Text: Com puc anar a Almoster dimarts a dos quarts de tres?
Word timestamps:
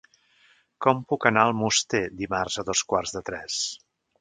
Com 0.85 1.03
puc 1.11 1.27
anar 1.31 1.43
a 1.43 1.51
Almoster 1.51 2.01
dimarts 2.25 2.59
a 2.63 2.67
dos 2.71 2.85
quarts 2.95 3.17
de 3.19 3.25
tres? 3.29 3.63